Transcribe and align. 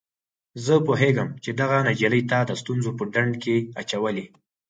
زه 0.65 0.73
پوهیږم 0.85 1.29
چي 1.43 1.49
دغه 1.59 1.77
نجلۍ 1.87 2.21
تا 2.31 2.39
د 2.49 2.51
ستونزو 2.61 2.89
په 2.97 3.03
ډنډ 3.13 3.33
کي 3.43 3.55
اچولی. 3.81 4.25